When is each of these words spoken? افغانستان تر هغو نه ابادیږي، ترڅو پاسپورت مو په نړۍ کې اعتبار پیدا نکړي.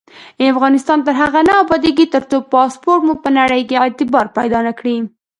افغانستان 0.51 0.99
تر 1.05 1.13
هغو 1.21 1.41
نه 1.49 1.53
ابادیږي، 1.63 2.05
ترڅو 2.15 2.37
پاسپورت 2.53 3.01
مو 3.07 3.13
په 3.23 3.29
نړۍ 3.39 3.61
کې 3.69 3.75
اعتبار 3.83 4.25
پیدا 4.37 4.59
نکړي. 4.67 4.95